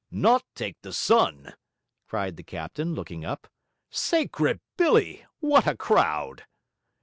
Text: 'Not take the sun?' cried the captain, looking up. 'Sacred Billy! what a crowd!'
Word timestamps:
'Not 0.09 0.43
take 0.55 0.81
the 0.81 0.93
sun?' 0.93 1.53
cried 2.07 2.35
the 2.35 2.41
captain, 2.43 2.95
looking 2.95 3.23
up. 3.23 3.47
'Sacred 3.91 4.59
Billy! 4.75 5.27
what 5.41 5.67
a 5.67 5.77
crowd!' 5.77 6.43